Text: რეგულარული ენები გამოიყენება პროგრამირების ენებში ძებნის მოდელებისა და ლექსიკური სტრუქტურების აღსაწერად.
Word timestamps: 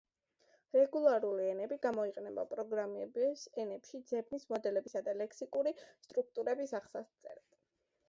რეგულარული 0.75 1.45
ენები 1.49 1.77
გამოიყენება 1.83 2.47
პროგრამირების 2.55 3.45
ენებში 3.67 4.03
ძებნის 4.13 4.49
მოდელებისა 4.57 5.07
და 5.11 5.19
ლექსიკური 5.23 5.79
სტრუქტურების 6.09 6.79
აღსაწერად. 6.83 7.51